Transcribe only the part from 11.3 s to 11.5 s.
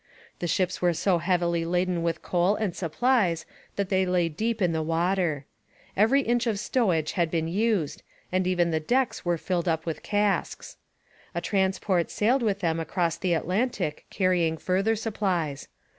A